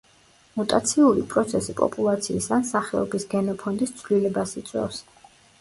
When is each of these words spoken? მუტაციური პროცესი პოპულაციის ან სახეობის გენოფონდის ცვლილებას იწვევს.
მუტაციური 0.53 1.25
პროცესი 1.33 1.75
პოპულაციის 1.83 2.49
ან 2.57 2.65
სახეობის 2.71 3.29
გენოფონდის 3.35 3.95
ცვლილებას 4.01 4.57
იწვევს. 4.65 5.07